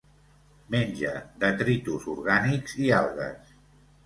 [0.75, 1.11] Menja
[1.43, 3.55] detritus orgànics i algues.